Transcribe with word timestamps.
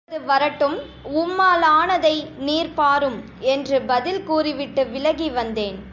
வருவது 0.09 0.27
வரட்டும், 0.27 0.77
உம்மாலானதை, 1.15 2.13
நீர் 2.37 2.73
பாரும்! 2.73 3.19
என்று 3.39 3.81
பதில் 3.81 4.23
கூறிவிட்டு 4.23 4.83
விலகி 4.87 5.29
வந்தேன். 5.29 5.77